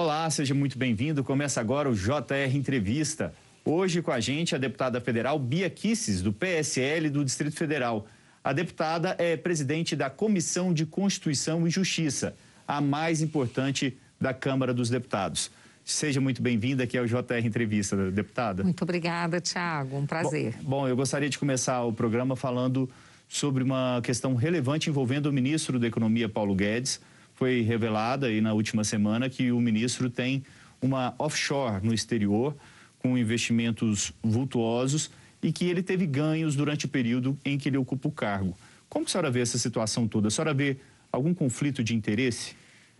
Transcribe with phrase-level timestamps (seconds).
[0.00, 1.24] Olá, seja muito bem-vindo.
[1.24, 3.34] Começa agora o JR Entrevista.
[3.64, 8.06] Hoje com a gente a deputada federal Bia Kisses, do PSL do Distrito Federal.
[8.44, 14.72] A deputada é presidente da Comissão de Constituição e Justiça, a mais importante da Câmara
[14.72, 15.50] dos Deputados.
[15.84, 18.62] Seja muito bem-vinda aqui ao JR Entrevista, deputada.
[18.62, 19.98] Muito obrigada, Tiago.
[19.98, 20.54] Um prazer.
[20.62, 22.88] Bom, bom, eu gostaria de começar o programa falando
[23.28, 27.00] sobre uma questão relevante envolvendo o ministro da Economia, Paulo Guedes.
[27.38, 30.42] Foi revelada aí na última semana que o ministro tem
[30.82, 32.52] uma offshore no exterior
[32.98, 35.08] com investimentos vultuosos
[35.40, 38.58] e que ele teve ganhos durante o período em que ele ocupa o cargo.
[38.88, 40.26] Como a senhora vê essa situação toda?
[40.26, 40.78] A senhora vê
[41.12, 42.56] algum conflito de interesse?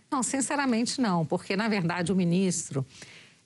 [0.09, 2.85] Não, sinceramente não, porque na verdade o ministro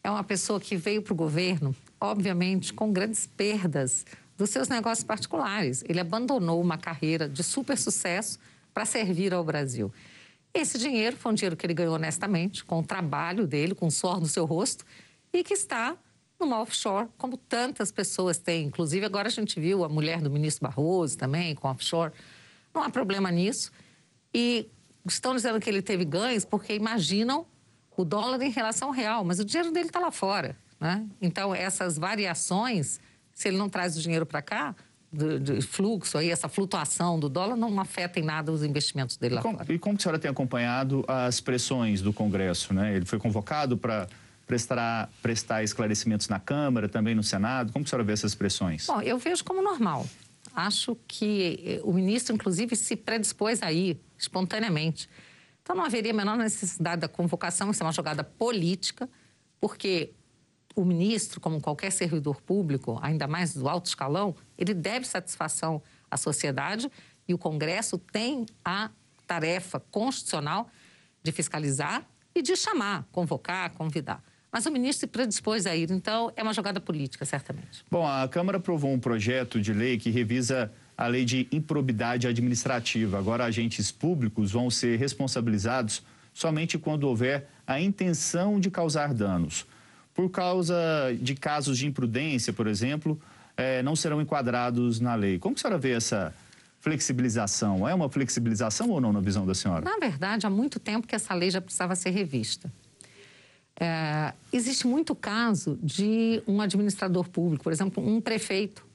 [0.03, 4.05] é uma pessoa que veio para o governo, obviamente, com grandes perdas
[4.37, 5.83] dos seus negócios particulares.
[5.89, 8.37] Ele abandonou uma carreira de super sucesso
[8.75, 9.91] para servir ao Brasil.
[10.53, 13.91] Esse dinheiro foi um dinheiro que ele ganhou honestamente, com o trabalho dele, com o
[13.91, 14.85] suor no seu rosto,
[15.33, 15.97] e que está
[16.39, 18.67] numa offshore, como tantas pessoas têm.
[18.67, 22.11] Inclusive, agora a gente viu a mulher do ministro Barroso também com offshore.
[22.73, 23.71] Não há problema nisso.
[24.33, 24.69] E
[25.05, 27.45] estão dizendo que ele teve ganhos porque imaginam
[27.95, 30.55] o dólar em relação ao real, mas o dinheiro dele está lá fora.
[30.79, 31.07] Né?
[31.21, 32.99] Então, essas variações,
[33.33, 34.75] se ele não traz o dinheiro para cá,
[35.13, 39.35] de, de, fluxo, aí, essa flutuação do dólar não afeta em nada os investimentos dele
[39.35, 39.73] lá e como, fora.
[39.73, 42.73] E como a senhora tem acompanhado as pressões do Congresso?
[42.73, 42.95] Né?
[42.95, 44.07] Ele foi convocado para
[44.47, 47.71] prestar, prestar esclarecimentos na Câmara, também no Senado?
[47.71, 48.87] Como a senhora vê essas pressões?
[48.87, 50.07] Bom, eu vejo como normal.
[50.55, 55.07] Acho que eh, o ministro, inclusive, se predispôs a ir espontaneamente.
[55.61, 59.07] Então, não haveria a menor necessidade da convocação, isso é uma jogada política,
[59.61, 60.11] porque
[60.75, 66.17] o ministro, como qualquer servidor público, ainda mais do alto escalão, ele deve satisfação à
[66.17, 66.91] sociedade
[67.27, 68.89] e o Congresso tem a
[69.27, 70.69] tarefa constitucional
[71.21, 74.23] de fiscalizar e de chamar, convocar, convidar.
[74.51, 77.83] Mas o ministro se predispôs a ir, então é uma jogada política, certamente.
[77.89, 83.17] Bom, a Câmara aprovou um projeto de lei que revisa a lei de improbidade administrativa.
[83.17, 86.03] Agora, agentes públicos vão ser responsabilizados
[86.33, 89.65] somente quando houver a intenção de causar danos.
[90.13, 90.75] Por causa
[91.19, 93.19] de casos de imprudência, por exemplo,
[93.57, 95.39] eh, não serão enquadrados na lei.
[95.39, 96.33] Como a senhora vê essa
[96.79, 97.87] flexibilização?
[97.87, 99.85] É uma flexibilização ou não na visão da senhora?
[99.85, 102.71] Na verdade, há muito tempo que essa lei já precisava ser revista.
[103.79, 108.85] É, existe muito caso de um administrador público, por exemplo, um prefeito,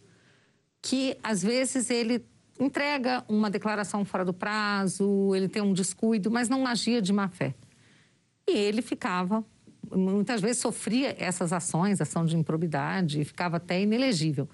[0.81, 2.25] que às vezes ele
[2.61, 7.29] entrega uma declaração fora do prazo, ele tem um descuido, mas não agia de má
[7.29, 7.55] fé.
[8.47, 9.45] E ele ficava,
[9.91, 14.49] muitas vezes sofria essas ações, ação de improbidade, e ficava até inelegível.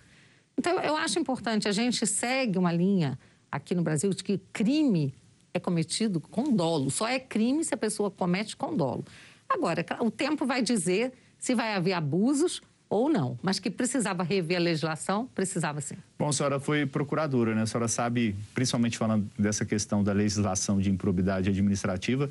[0.57, 3.19] Então, eu acho importante, a gente segue uma linha
[3.51, 5.15] aqui no Brasil de que crime
[5.53, 6.91] é cometido com dolo.
[6.91, 9.05] Só é crime se a pessoa comete com dolo.
[9.49, 14.57] Agora, o tempo vai dizer se vai haver abusos ou não, mas que precisava rever
[14.57, 15.97] a legislação, precisava sim.
[16.19, 17.63] Bom, a senhora foi procuradora, né?
[17.63, 22.29] A senhora sabe, principalmente falando dessa questão da legislação de improbidade administrativa,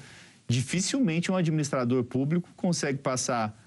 [0.47, 3.57] dificilmente um administrador público consegue passar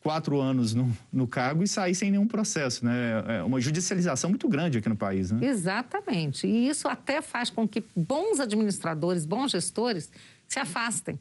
[0.00, 3.24] quatro anos no, no, cargo e sair sem nenhum processo, né?
[3.38, 5.46] É uma judicialização muito grande aqui no país, né?
[5.46, 6.46] Exatamente.
[6.46, 10.10] E isso até faz com que bons administradores, bons gestores
[10.46, 11.18] se afastem.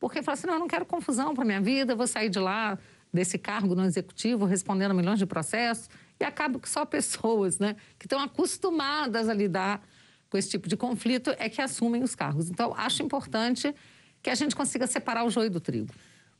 [0.00, 2.78] Porque fala assim, não, eu não quero confusão para minha vida, vou sair de lá,
[3.14, 5.88] desse cargo no executivo, respondendo a milhões de processos,
[6.18, 9.86] e acaba que só pessoas, né, que estão acostumadas a lidar
[10.28, 12.50] com esse tipo de conflito é que assumem os cargos.
[12.50, 13.72] Então, acho importante
[14.24, 15.92] que a gente consiga separar o joio do trigo.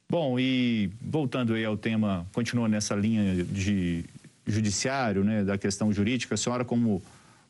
[0.09, 4.05] Bom, e voltando aí ao tema, continua nessa linha de
[4.47, 7.03] judiciário, né, da questão jurídica, a senhora como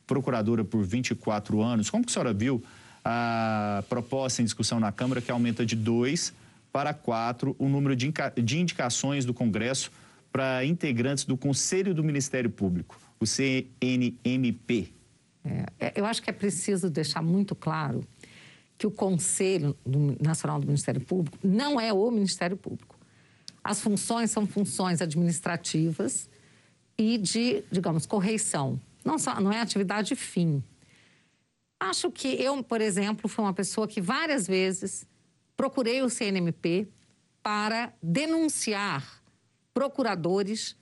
[0.06, 2.62] procuradora por 24 anos, como que a senhora viu
[3.04, 6.32] a proposta em discussão na Câmara que aumenta de dois
[6.72, 8.12] para quatro o número de,
[8.42, 9.92] de indicações do Congresso
[10.32, 14.92] para integrantes do Conselho do Ministério Público, o CNMP?
[15.44, 18.02] É, é, eu acho que é preciso deixar muito claro
[18.76, 19.76] que o Conselho
[20.20, 22.99] Nacional do Ministério Público não é o Ministério Público.
[23.62, 26.28] As funções são funções administrativas
[26.99, 28.81] e de, digamos, correição.
[29.04, 30.62] Não, só, não é atividade fim.
[31.78, 35.06] Acho que eu, por exemplo, fui uma pessoa que várias vezes
[35.56, 36.88] procurei o CNMP
[37.43, 39.22] para denunciar
[39.72, 40.76] procuradores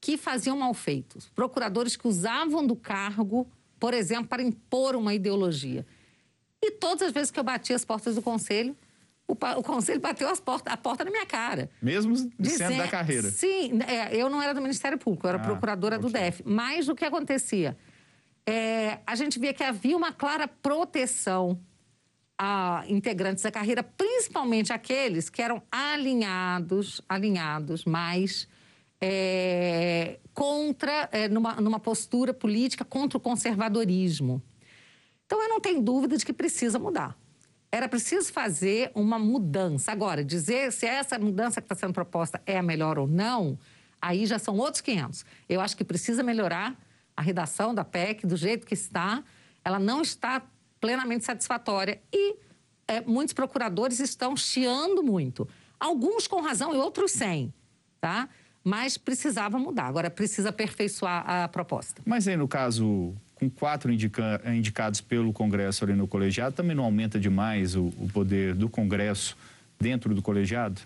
[0.00, 5.86] que faziam malfeitos, procuradores que usavam do cargo, por exemplo, para impor uma ideologia.
[6.66, 8.74] E todas as vezes que eu bati as portas do conselho,
[9.28, 11.68] o, o conselho bateu as portas, a porta na minha cara.
[11.82, 13.30] Mesmo sendo da carreira?
[13.30, 16.10] Sim, é, eu não era do Ministério Público, eu era ah, procuradora okay.
[16.10, 16.42] do DF.
[16.46, 17.76] Mas o que acontecia?
[18.46, 21.60] É, a gente via que havia uma clara proteção
[22.38, 28.48] a integrantes da carreira, principalmente aqueles que eram alinhados, alinhados mais
[29.00, 34.42] é, contra, é, numa, numa postura política contra o conservadorismo.
[35.26, 37.16] Então, eu não tenho dúvida de que precisa mudar.
[37.72, 39.90] Era preciso fazer uma mudança.
[39.90, 43.58] Agora, dizer se essa mudança que está sendo proposta é a melhor ou não,
[44.00, 45.24] aí já são outros 500.
[45.48, 46.78] Eu acho que precisa melhorar
[47.16, 49.24] a redação da PEC do jeito que está.
[49.64, 50.42] Ela não está
[50.80, 52.36] plenamente satisfatória e
[52.86, 55.48] é, muitos procuradores estão chiando muito.
[55.80, 57.52] Alguns com razão e outros sem,
[58.00, 58.28] tá?
[58.64, 59.84] mas precisava mudar.
[59.84, 62.00] Agora precisa aperfeiçoar a proposta.
[62.04, 66.84] Mas aí, no caso, com quatro indica, indicados pelo Congresso ali no colegiado, também não
[66.84, 69.36] aumenta demais o, o, poder do Congresso
[69.80, 70.80] dentro do colegiado?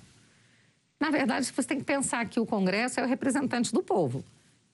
[1.00, 4.24] Na verdade, você tem que pensar que o Congresso é o representante do povo.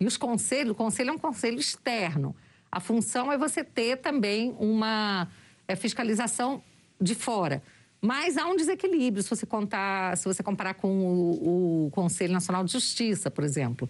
[0.01, 2.35] E os conselhos, o conselho é um conselho externo.
[2.71, 5.29] A função é você ter também uma
[5.69, 6.63] é, fiscalização
[7.01, 7.63] de fora.
[8.01, 12.65] Mas há um desequilíbrio se você, contar, se você comparar com o, o Conselho Nacional
[12.65, 13.89] de Justiça, por exemplo,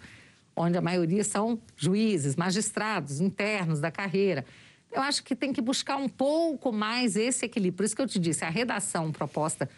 [0.55, 4.45] onde a maioria são juízes, magistrados internos da carreira.
[4.91, 7.77] Eu acho que tem que buscar um pouco mais esse equilíbrio.
[7.77, 9.69] Por isso que eu te disse, a redação proposta,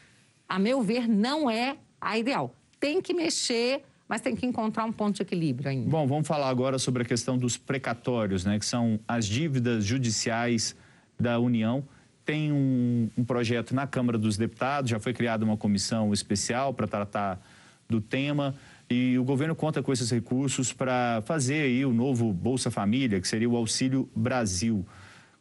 [0.47, 2.53] a meu ver, não é a ideal.
[2.79, 5.89] Tem que mexer, mas tem que encontrar um ponto de equilíbrio ainda.
[5.89, 10.75] Bom, vamos falar agora sobre a questão dos precatórios, né, que são as dívidas judiciais
[11.19, 11.83] da União
[12.27, 16.85] tem um, um, projeto na Câmara dos Deputados, já foi criada uma comissão especial para
[16.85, 17.39] tratar
[17.88, 18.53] do tema
[18.89, 23.28] e o governo conta com esses recursos para fazer aí o novo Bolsa Família, que
[23.28, 24.86] seria o Auxílio Brasil.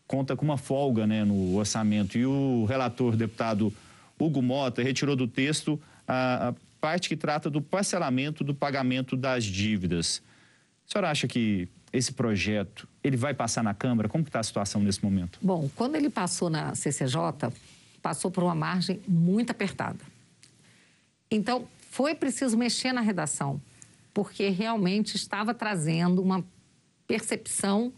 [0.06, 2.19] Conta com uma folga né, no orçamento.
[2.19, 3.72] E o relator, deputado
[4.19, 9.44] Hugo Mota, retirou do texto a, a parte que trata do parcelamento do pagamento das
[9.44, 10.22] dívidas.
[10.88, 14.08] A senhora acha que esse projeto, ele vai passar na Câmara?
[14.08, 15.38] Como está a situação nesse momento?
[15.40, 17.52] Bom, quando ele passou na CCJ,
[18.02, 19.99] passou por uma margem muito apertada.
[21.31, 21.66] Então,
[21.96, 23.58] foi preciso mexer na redação,
[24.12, 26.46] porque realmente estava trazendo uma
[27.06, 27.90] percepção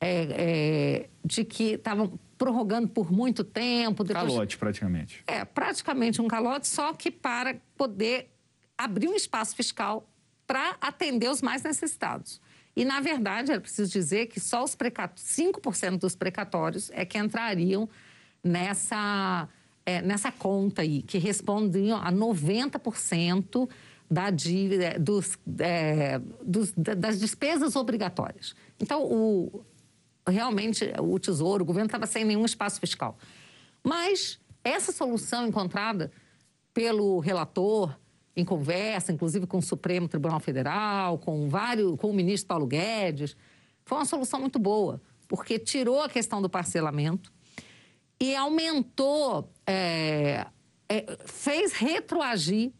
[0.00, 4.04] é, é, de que estavam prorrogando por muito tempo.
[4.04, 4.32] Depois...
[4.32, 5.24] Calote, praticamente.
[5.26, 8.30] É, praticamente um calote, só que para poder
[8.78, 10.08] abrir um espaço fiscal
[10.46, 12.40] para atender os mais necessitados.
[12.76, 15.20] E, na verdade, é preciso dizer que só os precat...
[15.20, 17.88] 5% dos precatórios é que entrariam
[18.44, 19.48] nessa,
[19.86, 23.68] é, nessa conta aí, que respondiam a 90%
[24.10, 28.54] da dívida, é, dos, é, dos, das despesas obrigatórias.
[28.80, 29.64] Então, o,
[30.26, 33.18] realmente, o Tesouro, o governo estava sem nenhum espaço fiscal.
[33.82, 36.10] Mas essa solução encontrada
[36.72, 37.94] pelo relator,
[38.36, 43.36] em conversa, inclusive com o Supremo Tribunal Federal, com vários, com o ministro Paulo Guedes,
[43.84, 47.33] foi uma solução muito boa, porque tirou a questão do parcelamento
[48.20, 50.46] e aumentou, é,
[50.88, 52.72] é, fez retroagir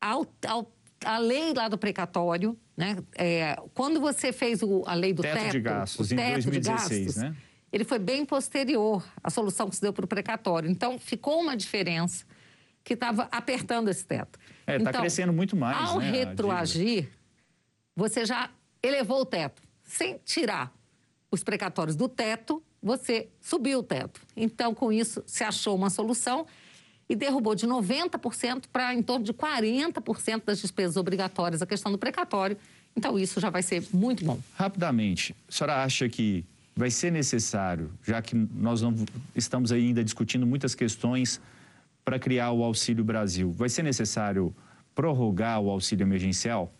[0.00, 0.72] ao, ao,
[1.04, 2.96] a lei lá do precatório, né?
[3.16, 7.22] É, quando você fez o, a lei do teto, teto de gastos, em 2016, gastos,
[7.22, 7.36] né?
[7.72, 10.68] Ele foi bem posterior à solução que se deu para o precatório.
[10.68, 12.24] Então, ficou uma diferença
[12.82, 14.38] que estava apertando esse teto.
[14.66, 15.76] É, está então, crescendo muito mais.
[15.76, 17.08] Ao né, retroagir,
[17.94, 18.50] você já
[18.82, 19.62] elevou o teto.
[19.84, 20.72] Sem tirar
[21.30, 24.20] os precatórios do teto, você subiu o teto.
[24.36, 26.46] Então, com isso, se achou uma solução
[27.08, 31.98] e derrubou de 90% para em torno de 40% das despesas obrigatórias a questão do
[31.98, 32.56] precatório.
[32.96, 34.38] Então, isso já vai ser muito bom.
[34.54, 36.44] Rapidamente, a senhora acha que
[36.74, 38.94] vai ser necessário, já que nós não
[39.34, 41.40] estamos ainda discutindo muitas questões
[42.04, 44.54] para criar o Auxílio Brasil, vai ser necessário
[44.94, 46.72] prorrogar o auxílio emergencial?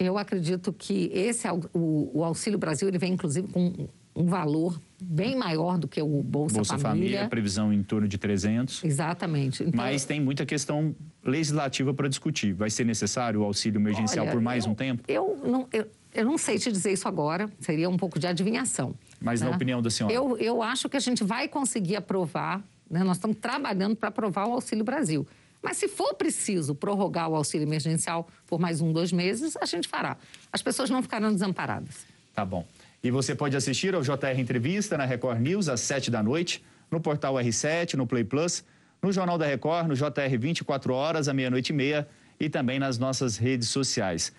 [0.00, 5.36] Eu acredito que esse o, o Auxílio Brasil ele vem inclusive com um valor bem
[5.36, 7.10] maior do que o Bolsa, Bolsa Família.
[7.10, 8.84] Família, previsão em torno de 300.
[8.84, 9.62] Exatamente.
[9.62, 12.52] Então, Mas tem muita questão legislativa para discutir.
[12.52, 15.02] Vai ser necessário o auxílio emergencial olha, por mais eu, um tempo?
[15.06, 18.94] Eu não, eu, eu não sei te dizer isso agora, seria um pouco de adivinhação.
[19.20, 19.48] Mas né?
[19.48, 20.14] na opinião da senhora?
[20.14, 23.04] Eu, eu acho que a gente vai conseguir aprovar né?
[23.04, 25.24] Nós estamos trabalhando para aprovar o Auxílio Brasil.
[25.62, 29.88] Mas se for preciso prorrogar o auxílio emergencial por mais um, dois meses, a gente
[29.88, 30.16] fará.
[30.52, 32.06] As pessoas não ficarão desamparadas.
[32.34, 32.66] Tá bom.
[33.02, 37.00] E você pode assistir ao JR Entrevista na Record News às sete da noite, no
[37.00, 38.64] portal R7, no Play Plus,
[39.02, 42.98] no Jornal da Record, no JR 24 horas, à meia-noite e meia e também nas
[42.98, 44.32] nossas redes sociais.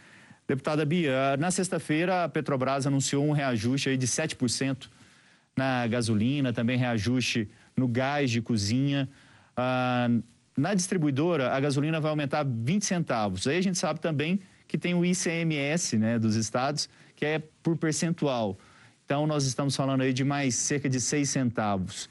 [0.48, 4.90] Deputada Bia, na sexta-feira a Petrobras anunciou um reajuste de 7%
[5.56, 9.08] na gasolina, também reajuste no gás de cozinha.
[9.56, 10.10] Ah,
[10.62, 13.48] na distribuidora, a gasolina vai aumentar 20 centavos.
[13.48, 17.75] Aí a gente sabe também que tem o ICMS né, dos estados, que é por
[17.75, 18.58] percentual.
[19.03, 22.08] Então, nós estamos falando aí de mais cerca de 6 centavos.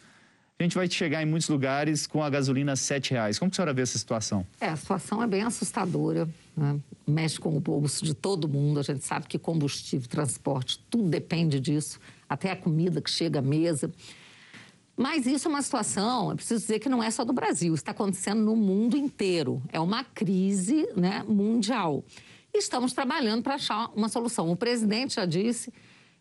[0.59, 3.39] A gente vai chegar em muitos lugares com a gasolina R$ reais.
[3.39, 4.45] Como que a senhora vê essa situação?
[4.61, 6.29] É, a situação é bem assustadora.
[6.55, 6.79] Né?
[7.07, 8.81] Mexe com o bolso de todo mundo.
[8.81, 11.99] A gente sabe que combustível, transporte, tudo depende disso.
[12.29, 13.91] Até a comida que chega à mesa.
[14.97, 17.91] Mas isso é uma situação, é preciso dizer que não é só do Brasil, está
[17.93, 19.63] acontecendo no mundo inteiro.
[19.73, 22.05] É uma crise né, mundial.
[22.53, 24.51] Estamos trabalhando para achar uma solução.
[24.51, 25.73] O presidente já disse,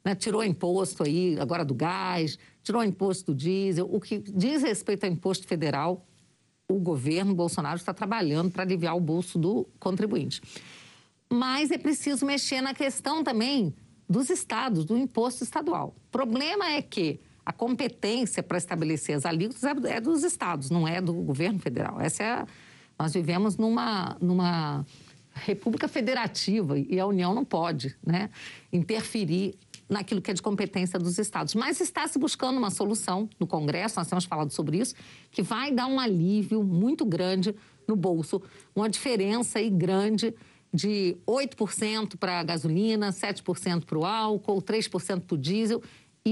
[0.03, 3.89] né, tirou imposto aí, agora do gás, tirou imposto do diesel.
[3.91, 6.05] O que diz respeito ao imposto federal,
[6.69, 10.41] o governo Bolsonaro está trabalhando para aliviar o bolso do contribuinte.
[11.29, 13.73] Mas é preciso mexer na questão também
[14.07, 15.95] dos estados, do imposto estadual.
[16.07, 20.87] O problema é que a competência para estabelecer as alíquotas é, é dos estados, não
[20.87, 21.99] é do governo federal.
[21.99, 22.47] Essa é a,
[22.99, 24.85] nós vivemos numa, numa
[25.33, 28.29] república federativa e a União não pode né,
[28.71, 29.55] interferir
[29.89, 31.55] naquilo que é de competência dos estados.
[31.55, 34.93] Mas está se buscando uma solução no Congresso, nós temos falado sobre isso,
[35.31, 37.55] que vai dar um alívio muito grande
[37.87, 38.39] no bolso,
[38.75, 40.35] uma diferença aí grande
[40.71, 45.81] de 8% para a gasolina, 7% para o álcool, 3% para o diesel.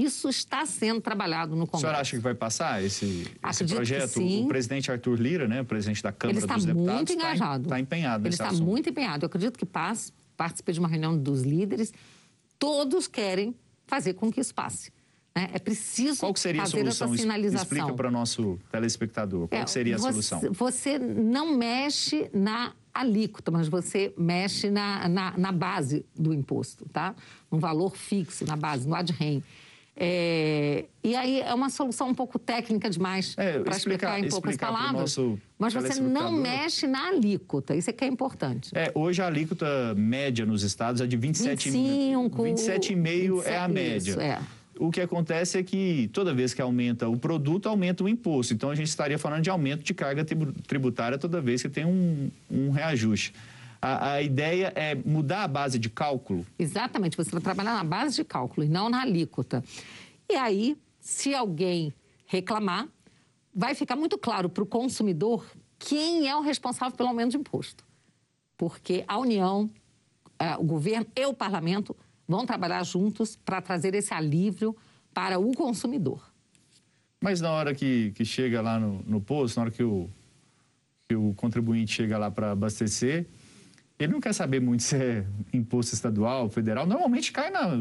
[0.04, 1.76] Isso está sendo trabalhado no Congresso.
[1.76, 4.08] A senhora acha que vai passar esse, esse projeto?
[4.08, 4.44] sim.
[4.44, 7.64] O presidente Arthur Lira, né, presidente da Câmara dos Deputados, está muito engajado.
[7.64, 8.64] Está, empenhado Ele está assunto.
[8.64, 9.24] muito empenhado.
[9.24, 10.12] Eu acredito que passe.
[10.36, 11.92] Participei de uma reunião dos líderes.
[12.58, 13.54] Todos querem
[13.86, 14.92] fazer com que isso passe.
[15.34, 15.50] Né?
[15.52, 17.08] É preciso Qual seria fazer a solução?
[17.08, 17.62] essa sinalização.
[17.62, 19.48] Explica para o nosso telespectador.
[19.48, 20.52] Qual é, seria a você, solução?
[20.52, 27.14] Você não mexe na alíquota, mas você mexe na, na, na, base do imposto, tá?
[27.50, 29.42] Um valor fixo na base, no ad rem.
[30.00, 34.56] É, e aí é uma solução um pouco técnica demais é, para explicar em poucas
[34.56, 35.16] palavras.
[35.58, 38.70] Mas você não mexe na alíquota, isso é que é importante.
[38.74, 42.30] É, hoje a alíquota média nos estados é de 27,5%.
[42.30, 44.10] 27,5% é a média.
[44.12, 44.38] Isso, é.
[44.78, 48.54] O que acontece é que toda vez que aumenta o produto, aumenta o imposto.
[48.54, 50.24] Então a gente estaria falando de aumento de carga
[50.64, 53.32] tributária toda vez que tem um, um reajuste.
[53.80, 56.44] A, a, ideia é mudar a base de cálculo?
[56.58, 59.62] Exatamente, você vai trabalhar na base de cálculo e não na alíquota.
[60.28, 61.94] E aí, se alguém
[62.26, 62.88] reclamar,
[63.54, 65.46] vai ficar muito claro para o consumidor
[65.78, 67.84] quem é o responsável pelo aumento de imposto.
[68.56, 69.70] Porque a União,
[70.38, 74.76] é, o governo e o parlamento vão trabalhar juntos para trazer esse alívio
[75.14, 76.22] para o consumidor.
[77.20, 80.08] Mas na hora que, que chega lá no, no posto, na hora que o,
[81.08, 83.26] que o contribuinte chega lá para abastecer,
[83.98, 86.86] ele não quer saber muito se é imposto estadual, federal.
[86.86, 87.76] Normalmente cai na,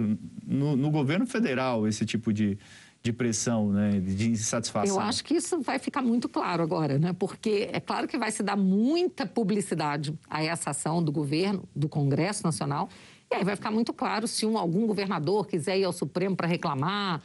[0.45, 2.57] no, no, governo federal esse tipo de,
[3.03, 4.95] de pressão, né, de insatisfação.
[4.95, 7.13] Eu acho que isso vai ficar muito claro agora, né?
[7.13, 11.87] Porque é claro que vai se dar muita publicidade a essa ação do governo, do
[11.87, 12.89] Congresso Nacional,
[13.29, 16.47] e aí vai ficar muito claro se um, algum governador quiser ir ao Supremo para
[16.47, 17.21] reclamar,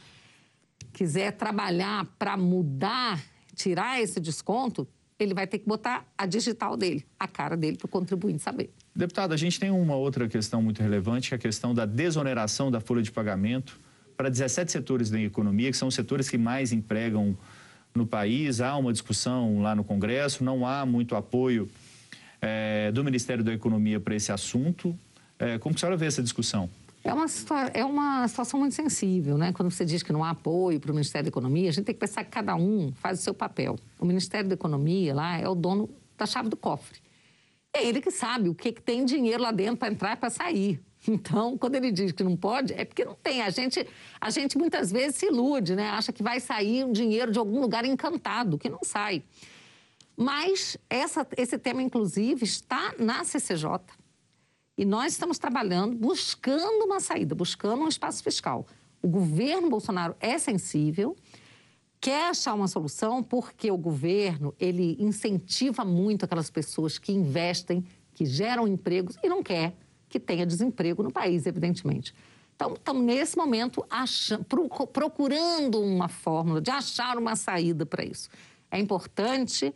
[0.91, 3.23] quiser trabalhar para mudar,
[3.55, 7.85] tirar esse desconto, ele vai ter que botar a digital dele, a cara dele, para
[7.85, 8.71] o contribuinte saber.
[8.95, 12.69] Deputado, a gente tem uma outra questão muito relevante, que é a questão da desoneração
[12.69, 13.79] da folha de pagamento
[14.15, 17.35] para 17 setores da economia, que são os setores que mais empregam
[17.95, 18.61] no país.
[18.61, 21.67] Há uma discussão lá no Congresso, não há muito apoio
[22.39, 24.95] é, do Ministério da Economia para esse assunto.
[25.39, 26.69] É, como a senhora vê essa discussão?
[27.03, 27.25] É uma,
[27.73, 29.51] é uma situação muito sensível, né?
[29.51, 31.95] Quando você diz que não há apoio para o Ministério da Economia, a gente tem
[31.95, 33.75] que pensar que cada um faz o seu papel.
[33.99, 36.99] O Ministério da Economia lá é o dono da chave do cofre.
[37.73, 40.29] É ele que sabe o que, que tem dinheiro lá dentro para entrar e para
[40.29, 40.79] sair.
[41.07, 43.41] Então, quando ele diz que não pode, é porque não tem.
[43.41, 43.85] A gente,
[44.21, 45.89] a gente muitas vezes se ilude, né?
[45.89, 49.21] Acha que vai sair um dinheiro de algum lugar encantado, que não sai.
[50.15, 53.81] Mas essa, esse tema, inclusive, está na CCJ.
[54.77, 58.65] E nós estamos trabalhando, buscando uma saída, buscando um espaço fiscal.
[59.01, 61.15] O governo Bolsonaro é sensível,
[62.03, 67.81] quer achar uma solução porque o governo ele incentiva muito aquelas pessoas que investem,
[68.13, 69.73] que geram empregos e não quer
[70.09, 72.13] que tenha desemprego no país, evidentemente.
[72.53, 74.43] Então, estamos nesse momento achando,
[74.91, 78.29] procurando uma fórmula de achar uma saída para isso.
[78.69, 79.73] É importante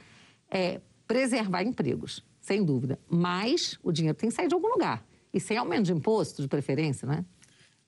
[0.51, 5.01] é, preservar empregos, sem dúvida, mas o dinheiro tem que sair de algum lugar
[5.33, 7.23] e sem aumento de imposto, de preferência, né?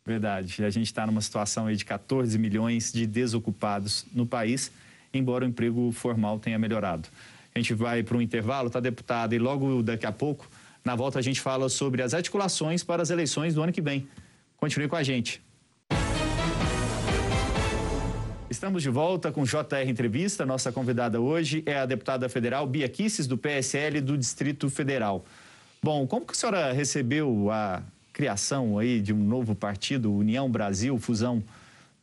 [0.10, 0.66] Verdade.
[0.66, 4.72] A gente está numa situação aí de 14 milhões de desocupados no país,
[5.14, 7.08] embora o emprego formal tenha melhorado.
[7.54, 9.36] A gente vai para um intervalo, tá, deputada?
[9.36, 10.50] E logo daqui a pouco,
[10.84, 14.08] na volta, a gente fala sobre as articulações para as eleições do ano que vem.
[14.58, 15.44] Continue com a gente.
[18.50, 20.44] Estamos de volta com JR Entrevista.
[20.44, 25.24] Nossa convidada hoje é a deputada federal Bia Kisses, do PSL do Distrito Federal.
[25.84, 27.84] Bom, como que a senhora recebeu a
[28.20, 31.42] criação aí de um novo partido, União Brasil, fusão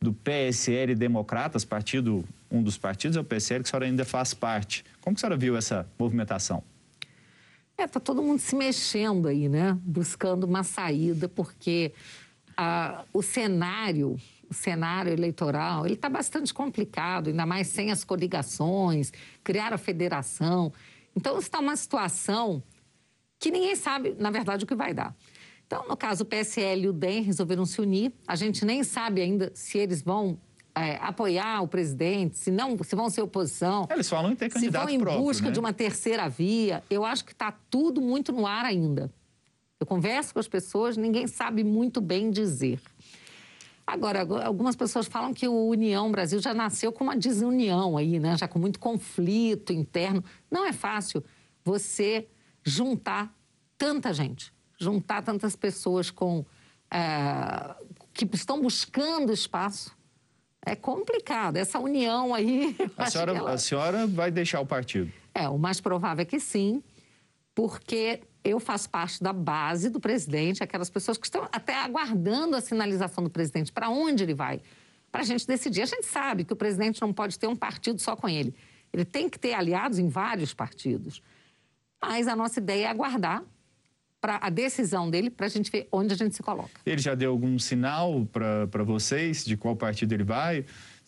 [0.01, 4.33] do PSL Democratas, partido, um dos partidos é o PSL, que a senhora ainda faz
[4.33, 4.83] parte.
[4.99, 6.63] Como que a senhora viu essa movimentação?
[7.77, 9.77] É, tá todo mundo se mexendo aí, né?
[9.83, 11.93] Buscando uma saída, porque
[12.57, 14.19] ah, o cenário,
[14.49, 20.73] o cenário eleitoral, ele está bastante complicado, ainda mais sem as coligações, criar a federação.
[21.15, 22.63] Então, está uma situação
[23.37, 25.15] que ninguém sabe, na verdade, o que vai dar.
[25.67, 28.13] Então, no caso, o PSL e o DEM resolveram se unir.
[28.25, 30.39] A gente nem sabe ainda se eles vão
[30.73, 33.85] é, apoiar o presidente, se não, se vão ser oposição.
[33.91, 35.51] Eles falam em ter candidato Se vão em próprio, busca né?
[35.51, 36.81] de uma terceira via.
[36.89, 39.11] Eu acho que está tudo muito no ar ainda.
[39.79, 42.79] Eu converso com as pessoas, ninguém sabe muito bem dizer.
[43.85, 48.37] Agora, algumas pessoas falam que o União Brasil já nasceu com uma desunião aí, né?
[48.37, 50.23] Já com muito conflito interno.
[50.51, 51.23] Não é fácil
[51.63, 52.27] você
[52.63, 53.33] juntar
[53.77, 56.45] tanta gente, juntar tantas pessoas com
[56.91, 57.75] é,
[58.13, 59.95] que estão buscando espaço.
[60.65, 61.57] É complicado.
[61.57, 62.75] Essa união aí.
[62.97, 63.51] A senhora, ela...
[63.51, 65.11] a senhora vai deixar o partido?
[65.33, 66.83] É, o mais provável é que sim,
[67.55, 72.61] porque eu faço parte da base do presidente, aquelas pessoas que estão até aguardando a
[72.61, 74.61] sinalização do presidente para onde ele vai,
[75.11, 75.83] para a gente decidir.
[75.83, 78.53] A gente sabe que o presidente não pode ter um partido só com ele.
[78.91, 81.21] Ele tem que ter aliados em vários partidos.
[82.01, 83.43] Mas a nossa ideia é aguardar
[84.19, 86.79] para a decisão dele para a gente ver onde a gente se coloca.
[86.85, 90.65] Ele já deu algum sinal para vocês de qual partido ele vai?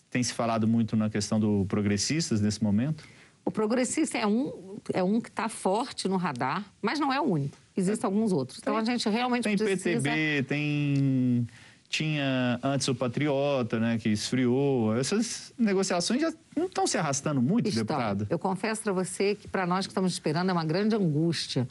[0.10, 3.04] Tem se falado muito na questão do progressistas nesse momento?
[3.46, 7.24] O progressista é um, é um que está forte no radar, mas não é o
[7.24, 7.58] único.
[7.76, 8.60] Existem alguns outros.
[8.60, 10.02] Então a gente realmente tem precisa...
[10.02, 11.48] PTB, tem
[11.90, 14.96] tinha antes o Patriota, né, que esfriou.
[14.96, 17.84] Essas negociações já não estão se arrastando muito, estão.
[17.84, 18.28] deputada?
[18.30, 21.68] Eu confesso para você que para nós que estamos esperando é uma grande angústia,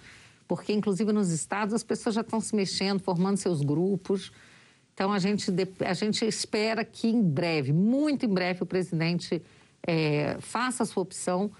[0.48, 4.32] porque inclusive nos estados as pessoas já estão se mexendo, formando seus grupos.
[4.94, 5.52] Então a gente,
[5.86, 9.40] a gente espera que em breve, muito em breve, o presidente
[9.86, 11.52] é, faça a sua opção,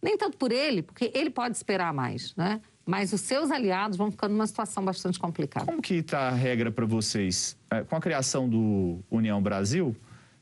[0.00, 2.60] nem tanto por ele, porque ele pode esperar mais, né?
[2.86, 5.66] Mas os seus aliados vão ficando numa situação bastante complicada.
[5.66, 7.56] Como que está a regra para vocês?
[7.68, 9.94] É, com a criação do União Brasil,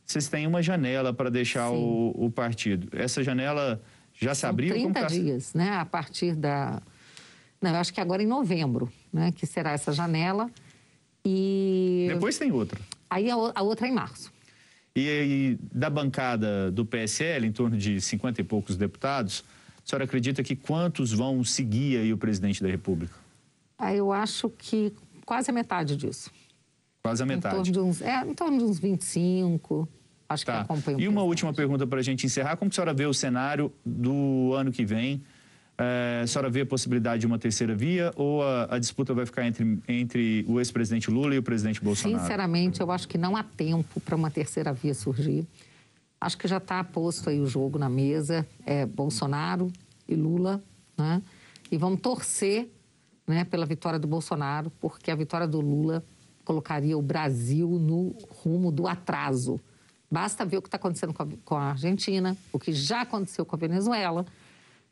[0.05, 2.87] vocês têm uma janela para deixar o, o, partido.
[2.92, 3.81] Essa janela
[4.12, 4.74] já se abriu?
[4.74, 5.07] 30 tá...
[5.07, 5.70] dias, né?
[5.70, 6.83] A partir da...
[7.64, 9.33] Não, eu acho que agora em novembro, né?
[9.33, 10.50] Que será essa janela.
[11.24, 12.05] E...
[12.11, 12.79] Depois tem outra.
[13.09, 14.31] Aí a, a outra é em março.
[14.94, 19.42] E, e da bancada do PSL, em torno de 50 e poucos deputados,
[19.83, 23.14] a senhora acredita que quantos vão seguir aí o presidente da República?
[23.79, 24.92] Ah, eu acho que
[25.24, 26.31] quase a metade disso.
[27.03, 27.55] Quase a metade.
[27.55, 29.88] Em torno de uns, é, em torno de uns 25.
[30.29, 30.53] Acho tá.
[30.53, 32.59] que acompanha E uma última pergunta para a gente encerrar.
[32.59, 35.22] Como a senhora vê o cenário do ano que vem?
[35.76, 39.26] É, a senhora vê a possibilidade de uma terceira via ou a, a disputa vai
[39.26, 42.20] ficar entre, entre o ex-presidente Lula e o presidente Bolsonaro?
[42.20, 45.44] Sinceramente, eu acho que não há tempo para uma terceira via surgir.
[46.20, 49.70] Acho que já está posto aí o jogo na mesa, é Bolsonaro
[50.08, 50.62] e Lula,
[50.96, 51.20] né?
[51.70, 52.68] E vamos torcer
[53.26, 56.04] né, pela vitória do Bolsonaro, porque a vitória do Lula
[56.44, 59.60] colocaria o Brasil no rumo do atraso.
[60.10, 63.44] Basta ver o que está acontecendo com a, com a Argentina, o que já aconteceu
[63.44, 64.24] com a Venezuela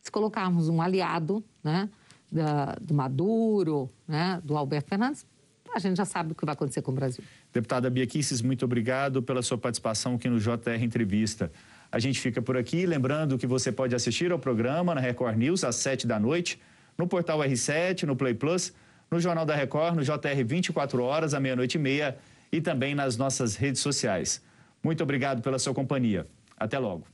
[0.02, 1.88] se colocarmos um aliado né,
[2.30, 5.24] da, do Maduro, né, do Alberto Fernandes,
[5.74, 7.24] a gente já sabe o que vai acontecer com o Brasil.
[7.52, 11.50] Deputada Bia Kisses, muito obrigado pela sua participação aqui no JR Entrevista.
[11.90, 15.64] A gente fica por aqui, lembrando que você pode assistir ao programa na Record News
[15.64, 16.60] às 7 da noite,
[16.98, 18.72] no portal R7, no Play Plus,
[19.10, 22.18] no Jornal da Record, no JR 24 horas, à meia-noite e meia
[22.50, 24.42] e também nas nossas redes sociais.
[24.82, 26.26] Muito obrigado pela sua companhia.
[26.58, 27.06] Até logo.